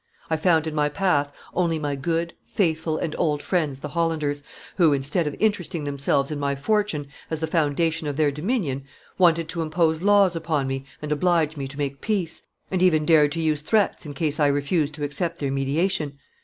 [0.31, 4.41] I found in my path only my good, faithful, and old friends the Hollanders,
[4.77, 8.83] who, instead of interesting themselves in my fortune as the foundation of their dominion,
[9.19, 12.41] wanted to impose laws upon me and oblige me to make peace,
[12.71, 16.17] and even dared to use threats in case I refused to accept their mediation.